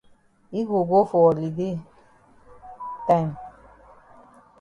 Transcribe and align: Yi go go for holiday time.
Yi 0.53 0.61
go 0.69 0.77
go 0.89 0.99
for 1.09 1.21
holiday 1.31 1.73
time. 3.07 3.31